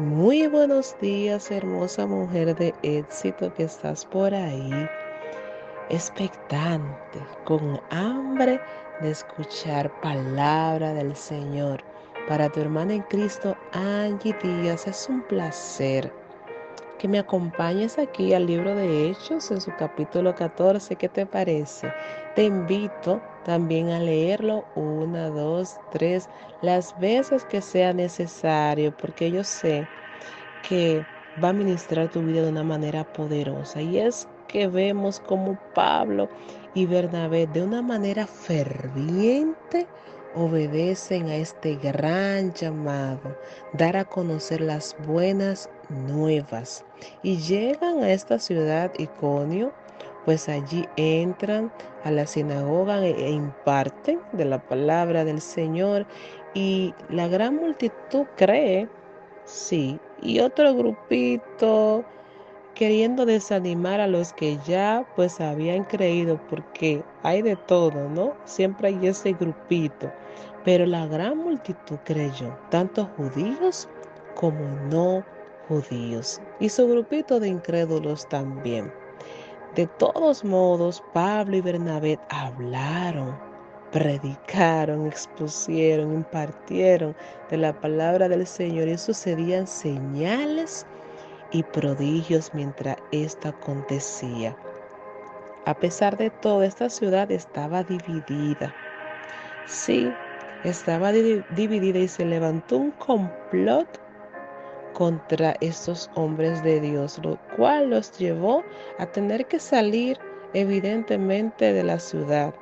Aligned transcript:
Muy 0.00 0.46
buenos 0.46 0.96
días, 1.02 1.50
hermosa 1.50 2.06
mujer 2.06 2.56
de 2.56 2.74
éxito 2.82 3.52
que 3.52 3.64
estás 3.64 4.06
por 4.06 4.32
ahí, 4.32 4.88
expectante, 5.90 7.18
con 7.44 7.78
hambre 7.90 8.58
de 9.02 9.10
escuchar 9.10 9.92
palabra 10.00 10.94
del 10.94 11.14
Señor. 11.14 11.84
Para 12.26 12.48
tu 12.48 12.60
hermana 12.60 12.94
en 12.94 13.02
Cristo, 13.02 13.54
Angie 13.72 14.34
Díaz, 14.42 14.86
es 14.86 15.06
un 15.10 15.20
placer 15.20 16.10
que 17.00 17.08
me 17.08 17.18
acompañes 17.18 17.98
aquí 17.98 18.34
al 18.34 18.46
libro 18.46 18.74
de 18.74 19.08
Hechos 19.08 19.50
en 19.50 19.60
su 19.60 19.70
capítulo 19.78 20.34
14. 20.34 20.96
¿Qué 20.96 21.08
te 21.08 21.24
parece? 21.24 21.90
Te 22.34 22.44
invito 22.44 23.22
también 23.44 23.88
a 23.88 23.98
leerlo 23.98 24.66
una, 24.74 25.30
dos, 25.30 25.80
tres, 25.90 26.28
las 26.60 26.98
veces 27.00 27.46
que 27.46 27.62
sea 27.62 27.94
necesario, 27.94 28.94
porque 28.94 29.30
yo 29.30 29.42
sé 29.44 29.88
que 30.70 31.04
va 31.42 31.48
a 31.48 31.52
ministrar 31.52 32.08
tu 32.10 32.22
vida 32.22 32.42
de 32.42 32.50
una 32.50 32.62
manera 32.62 33.02
poderosa. 33.12 33.82
Y 33.82 33.98
es 33.98 34.28
que 34.46 34.68
vemos 34.68 35.18
como 35.18 35.58
Pablo 35.74 36.28
y 36.74 36.86
Bernabé 36.86 37.48
de 37.48 37.64
una 37.64 37.82
manera 37.82 38.24
ferviente 38.24 39.88
obedecen 40.36 41.26
a 41.26 41.34
este 41.34 41.74
gran 41.74 42.52
llamado, 42.52 43.36
dar 43.72 43.96
a 43.96 44.04
conocer 44.04 44.60
las 44.60 44.94
buenas 45.08 45.68
nuevas. 45.88 46.84
Y 47.24 47.38
llegan 47.38 48.04
a 48.04 48.12
esta 48.12 48.38
ciudad 48.38 48.92
Iconio, 48.96 49.72
pues 50.24 50.48
allí 50.48 50.86
entran 50.96 51.72
a 52.04 52.12
la 52.12 52.28
sinagoga 52.28 53.04
e, 53.04 53.10
e 53.10 53.30
imparten 53.30 54.20
de 54.32 54.44
la 54.44 54.60
palabra 54.60 55.24
del 55.24 55.40
Señor 55.40 56.06
y 56.54 56.94
la 57.08 57.26
gran 57.26 57.56
multitud 57.56 58.26
cree, 58.36 58.88
sí, 59.44 59.98
y 60.22 60.40
otro 60.40 60.74
grupito 60.74 62.04
queriendo 62.74 63.26
desanimar 63.26 64.00
a 64.00 64.06
los 64.06 64.32
que 64.32 64.58
ya 64.66 65.06
pues 65.16 65.40
habían 65.40 65.84
creído, 65.84 66.40
porque 66.48 67.02
hay 67.22 67.42
de 67.42 67.56
todo, 67.56 68.08
¿no? 68.08 68.34
Siempre 68.44 68.88
hay 68.88 69.06
ese 69.06 69.32
grupito. 69.32 70.10
Pero 70.64 70.86
la 70.86 71.06
gran 71.06 71.38
multitud 71.38 71.96
creyó, 72.04 72.56
tanto 72.70 73.08
judíos 73.16 73.88
como 74.34 74.60
no 74.90 75.24
judíos, 75.68 76.40
y 76.58 76.68
su 76.68 76.88
grupito 76.88 77.40
de 77.40 77.48
incrédulos 77.48 78.28
también. 78.28 78.92
De 79.74 79.86
todos 79.86 80.44
modos, 80.44 81.02
Pablo 81.12 81.56
y 81.56 81.60
Bernabé 81.60 82.18
hablaron, 82.28 83.38
predicaron, 83.92 85.06
expusieron, 85.06 86.14
impartieron 86.14 87.14
de 87.50 87.56
la 87.56 87.72
palabra 87.72 88.28
del 88.28 88.46
Señor 88.46 88.88
y 88.88 88.96
sucedían 88.96 89.66
señales 89.66 90.86
y 91.52 91.62
prodigios 91.62 92.52
mientras 92.54 92.96
esto 93.12 93.48
acontecía. 93.48 94.56
A 95.66 95.74
pesar 95.74 96.16
de 96.16 96.30
todo, 96.30 96.62
esta 96.62 96.88
ciudad 96.88 97.30
estaba 97.30 97.82
dividida. 97.82 98.74
Sí, 99.66 100.10
estaba 100.64 101.12
dividida 101.12 101.98
y 101.98 102.08
se 102.08 102.24
levantó 102.24 102.76
un 102.76 102.90
complot 102.92 104.00
contra 104.94 105.56
estos 105.60 106.10
hombres 106.14 106.62
de 106.62 106.80
Dios, 106.80 107.20
lo 107.22 107.38
cual 107.56 107.90
los 107.90 108.16
llevó 108.18 108.64
a 108.98 109.06
tener 109.06 109.46
que 109.46 109.58
salir 109.58 110.18
evidentemente 110.54 111.72
de 111.72 111.84
la 111.84 111.98
ciudad, 111.98 112.54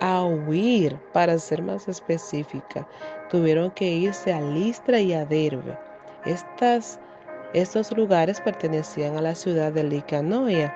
a 0.00 0.22
huir, 0.24 0.96
para 1.12 1.38
ser 1.38 1.62
más 1.62 1.88
específica. 1.88 2.86
Tuvieron 3.28 3.70
que 3.70 3.86
irse 3.86 4.32
a 4.32 4.40
Listra 4.40 4.98
y 5.00 5.12
a 5.12 5.24
Derbe. 5.24 5.78
Estas 6.24 6.98
estos 7.52 7.90
lugares 7.90 8.40
pertenecían 8.40 9.16
a 9.16 9.22
la 9.22 9.34
ciudad 9.34 9.72
de 9.72 9.82
Licanoia 9.82 10.72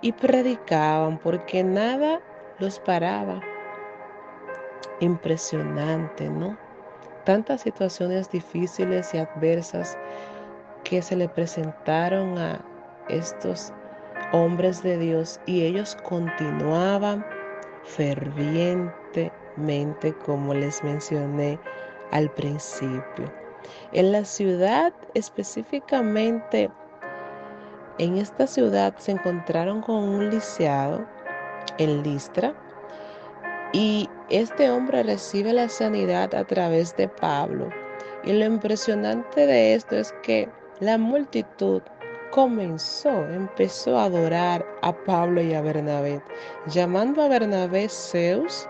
y 0.00 0.12
predicaban 0.12 1.18
porque 1.18 1.64
nada 1.64 2.20
los 2.60 2.78
paraba. 2.78 3.40
Impresionante, 5.00 6.28
¿no? 6.28 6.56
Tantas 7.24 7.62
situaciones 7.62 8.30
difíciles 8.30 9.12
y 9.12 9.18
adversas 9.18 9.98
que 10.84 11.02
se 11.02 11.16
le 11.16 11.28
presentaron 11.28 12.38
a 12.38 12.64
estos 13.08 13.72
hombres 14.32 14.84
de 14.84 14.98
Dios 14.98 15.40
y 15.46 15.62
ellos 15.62 15.96
continuaban 16.04 17.26
fervientemente 17.84 20.14
como 20.24 20.54
les 20.54 20.82
mencioné 20.82 21.58
al 22.10 22.30
principio. 22.30 23.30
En 23.92 24.12
la 24.12 24.24
ciudad 24.24 24.92
específicamente, 25.14 26.70
en 27.98 28.18
esta 28.18 28.46
ciudad 28.46 28.94
se 28.98 29.12
encontraron 29.12 29.80
con 29.80 29.96
un 29.96 30.30
lisiado 30.30 31.06
en 31.78 32.02
Listra 32.02 32.54
y 33.72 34.08
este 34.30 34.70
hombre 34.70 35.02
recibe 35.02 35.52
la 35.52 35.68
sanidad 35.68 36.34
a 36.34 36.44
través 36.44 36.96
de 36.96 37.08
Pablo. 37.08 37.68
Y 38.24 38.32
lo 38.32 38.44
impresionante 38.44 39.46
de 39.46 39.74
esto 39.74 39.96
es 39.96 40.14
que 40.22 40.48
la 40.80 40.98
multitud 40.98 41.82
comenzó, 42.34 43.24
empezó 43.30 43.96
a 43.96 44.06
adorar 44.06 44.66
a 44.82 44.92
Pablo 44.92 45.40
y 45.40 45.54
a 45.54 45.60
Bernabé, 45.60 46.20
llamando 46.66 47.22
a 47.22 47.28
Bernabé 47.28 47.88
Zeus 47.88 48.68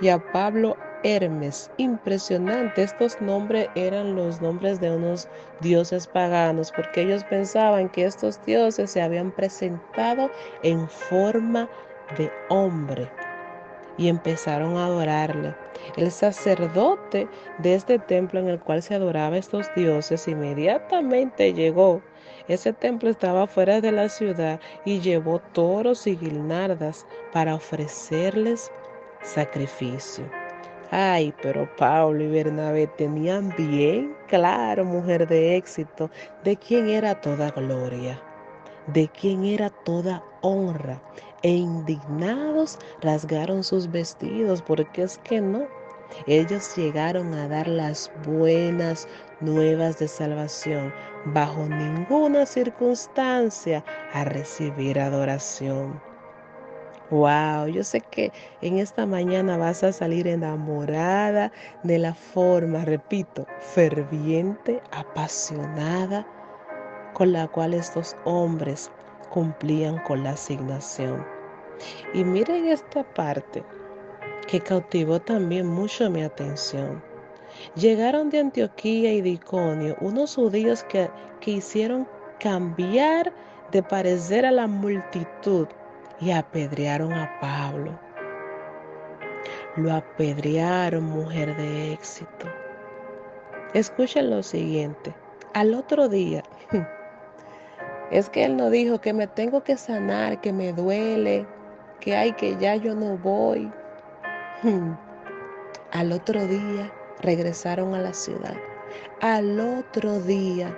y 0.00 0.08
a 0.08 0.18
Pablo 0.32 0.76
Hermes. 1.04 1.70
Impresionante. 1.76 2.82
Estos 2.82 3.20
nombres 3.20 3.68
eran 3.76 4.16
los 4.16 4.40
nombres 4.40 4.80
de 4.80 4.90
unos 4.90 5.28
dioses 5.60 6.08
paganos 6.08 6.72
porque 6.72 7.02
ellos 7.02 7.22
pensaban 7.30 7.88
que 7.88 8.04
estos 8.04 8.44
dioses 8.46 8.90
se 8.90 9.00
habían 9.00 9.30
presentado 9.30 10.28
en 10.64 10.88
forma 10.88 11.68
de 12.18 12.32
hombre 12.48 13.08
y 13.96 14.08
empezaron 14.08 14.76
a 14.76 14.86
adorarle. 14.86 15.54
El 15.96 16.10
sacerdote 16.10 17.28
de 17.58 17.74
este 17.76 18.00
templo 18.00 18.40
en 18.40 18.48
el 18.48 18.58
cual 18.58 18.82
se 18.82 18.96
adoraba 18.96 19.36
estos 19.36 19.72
dioses 19.76 20.26
inmediatamente 20.26 21.52
llegó. 21.52 22.02
Ese 22.46 22.74
templo 22.74 23.08
estaba 23.08 23.46
fuera 23.46 23.80
de 23.80 23.90
la 23.90 24.08
ciudad 24.08 24.60
y 24.84 25.00
llevó 25.00 25.38
toros 25.52 26.06
y 26.06 26.16
guirnaldas 26.16 27.06
para 27.32 27.54
ofrecerles 27.54 28.70
sacrificio. 29.22 30.24
Ay, 30.90 31.34
pero 31.42 31.68
Pablo 31.76 32.22
y 32.22 32.28
Bernabé 32.28 32.86
tenían 32.86 33.52
bien 33.56 34.14
claro, 34.28 34.84
mujer 34.84 35.26
de 35.26 35.56
éxito, 35.56 36.10
de 36.44 36.56
quién 36.56 36.88
era 36.88 37.20
toda 37.20 37.50
gloria, 37.50 38.20
de 38.88 39.08
quién 39.08 39.44
era 39.44 39.70
toda 39.70 40.22
honra. 40.42 41.02
E 41.42 41.50
indignados 41.50 42.78
rasgaron 43.00 43.64
sus 43.64 43.90
vestidos, 43.90 44.62
porque 44.62 45.02
es 45.02 45.18
que 45.18 45.40
no. 45.40 45.66
Ellos 46.26 46.74
llegaron 46.76 47.34
a 47.34 47.48
dar 47.48 47.68
las 47.68 48.10
buenas 48.24 49.08
nuevas 49.40 49.98
de 49.98 50.08
salvación, 50.08 50.92
bajo 51.26 51.66
ninguna 51.66 52.46
circunstancia 52.46 53.84
a 54.12 54.24
recibir 54.24 54.98
adoración. 54.98 56.00
Wow, 57.10 57.66
yo 57.68 57.84
sé 57.84 58.00
que 58.00 58.32
en 58.62 58.78
esta 58.78 59.04
mañana 59.04 59.58
vas 59.58 59.84
a 59.84 59.92
salir 59.92 60.26
enamorada 60.26 61.52
de 61.82 61.98
la 61.98 62.14
forma, 62.14 62.84
repito, 62.84 63.46
ferviente, 63.60 64.82
apasionada 64.90 66.26
con 67.12 67.32
la 67.32 67.46
cual 67.46 67.74
estos 67.74 68.16
hombres 68.24 68.90
cumplían 69.30 69.98
con 69.98 70.24
la 70.24 70.30
asignación. 70.30 71.24
Y 72.14 72.24
miren 72.24 72.68
esta 72.68 73.04
parte 73.14 73.62
que 74.46 74.60
cautivó 74.60 75.20
también 75.20 75.66
mucho 75.66 76.10
mi 76.10 76.22
atención. 76.22 77.02
Llegaron 77.76 78.30
de 78.30 78.40
Antioquía 78.40 79.12
y 79.12 79.20
de 79.20 79.30
Iconio 79.30 79.96
unos 80.00 80.34
judíos 80.34 80.84
que, 80.84 81.10
que 81.40 81.52
hicieron 81.52 82.06
cambiar 82.40 83.32
de 83.70 83.82
parecer 83.82 84.44
a 84.46 84.52
la 84.52 84.66
multitud 84.66 85.66
y 86.20 86.30
apedrearon 86.30 87.12
a 87.12 87.38
Pablo. 87.40 87.98
Lo 89.76 89.92
apedrearon, 89.92 91.04
mujer 91.04 91.56
de 91.56 91.92
éxito. 91.92 92.46
Escuchen 93.72 94.30
lo 94.30 94.42
siguiente. 94.42 95.12
Al 95.52 95.74
otro 95.74 96.08
día, 96.08 96.44
es 98.10 98.30
que 98.30 98.44
él 98.44 98.56
no 98.56 98.70
dijo 98.70 99.00
que 99.00 99.12
me 99.12 99.26
tengo 99.26 99.64
que 99.64 99.76
sanar, 99.76 100.40
que 100.40 100.52
me 100.52 100.72
duele, 100.72 101.46
que 102.00 102.14
hay 102.14 102.32
que 102.32 102.56
ya 102.56 102.76
yo 102.76 102.94
no 102.94 103.16
voy. 103.18 103.72
Al 105.92 106.12
otro 106.12 106.46
día 106.46 106.90
regresaron 107.20 107.94
a 107.94 108.00
la 108.00 108.14
ciudad. 108.14 108.56
Al 109.20 109.60
otro 109.60 110.20
día, 110.20 110.74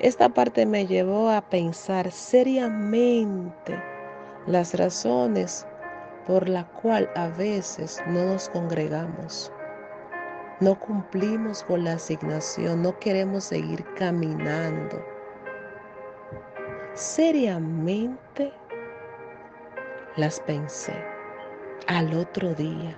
esta 0.00 0.28
parte 0.28 0.66
me 0.66 0.86
llevó 0.86 1.30
a 1.30 1.40
pensar 1.42 2.10
seriamente 2.10 3.80
las 4.46 4.74
razones 4.74 5.66
por 6.26 6.48
la 6.48 6.64
cual 6.82 7.08
a 7.14 7.28
veces 7.28 8.02
no 8.08 8.24
nos 8.24 8.48
congregamos. 8.48 9.52
no 10.60 10.78
cumplimos 10.78 11.62
con 11.62 11.84
la 11.84 11.92
asignación, 11.92 12.82
no 12.82 12.98
queremos 12.98 13.44
seguir 13.44 13.84
caminando. 13.94 15.00
Seriamente 16.94 18.52
las 20.16 20.40
pensé 20.40 20.94
al 21.86 22.12
otro 22.14 22.54
día. 22.54 22.96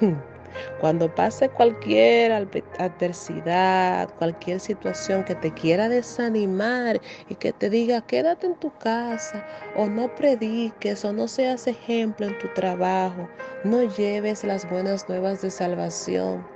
Cuando 0.80 1.12
pase 1.14 1.48
cualquier 1.48 2.32
adversidad, 2.78 4.08
cualquier 4.16 4.60
situación 4.60 5.24
que 5.24 5.34
te 5.34 5.52
quiera 5.52 5.88
desanimar 5.88 7.00
y 7.28 7.34
que 7.34 7.52
te 7.52 7.70
diga 7.70 8.00
quédate 8.02 8.46
en 8.46 8.56
tu 8.56 8.76
casa 8.78 9.44
o 9.76 9.86
no 9.86 10.14
prediques 10.14 11.04
o 11.04 11.12
no 11.12 11.28
seas 11.28 11.66
ejemplo 11.66 12.26
en 12.26 12.38
tu 12.38 12.48
trabajo, 12.54 13.28
no 13.64 13.82
lleves 13.82 14.44
las 14.44 14.68
buenas 14.68 15.08
nuevas 15.08 15.42
de 15.42 15.50
salvación. 15.50 16.46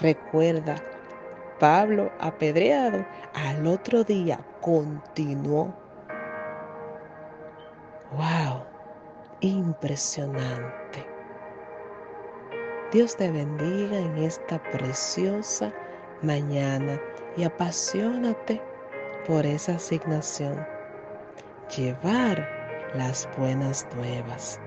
Recuerda, 0.00 0.76
Pablo 1.58 2.10
apedreado 2.18 3.04
al 3.34 3.66
otro 3.66 4.04
día 4.04 4.40
continuó. 4.60 5.74
¡Wow! 8.12 8.64
Impresionante. 9.40 11.11
Dios 12.92 13.16
te 13.16 13.30
bendiga 13.30 13.98
en 13.98 14.18
esta 14.18 14.62
preciosa 14.70 15.72
mañana 16.20 17.00
y 17.38 17.44
apasionate 17.44 18.60
por 19.26 19.46
esa 19.46 19.76
asignación. 19.76 20.62
Llevar 21.74 22.46
las 22.94 23.26
buenas 23.38 23.86
nuevas. 23.96 24.60